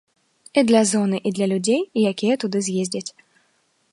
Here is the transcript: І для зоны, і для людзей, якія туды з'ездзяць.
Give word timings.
І 0.61 0.63
для 0.69 0.79
зоны, 0.91 1.17
і 1.29 1.33
для 1.39 1.45
людзей, 1.51 1.81
якія 2.13 2.39
туды 2.45 2.59
з'ездзяць. 2.71 3.05